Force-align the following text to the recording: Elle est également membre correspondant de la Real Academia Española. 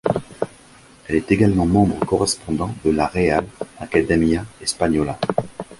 Elle 1.07 1.17
est 1.17 1.31
également 1.31 1.67
membre 1.67 1.99
correspondant 2.07 2.73
de 2.83 2.89
la 2.89 3.05
Real 3.05 3.45
Academia 3.79 4.43
Española. 4.59 5.19